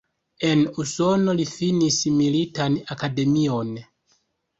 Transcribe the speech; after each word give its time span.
En 0.47 0.61
Usono 0.83 1.35
li 1.39 1.45
finis 1.49 1.99
Militan 2.21 2.79
Akademion. 2.97 3.71